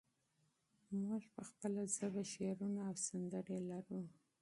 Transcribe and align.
موږ 1.05 1.23
په 1.33 1.41
خپله 1.49 1.81
ژبه 1.95 2.21
شعرونه 2.33 2.81
او 2.89 2.95
سندرې 3.07 3.57
لرو. 3.69 4.01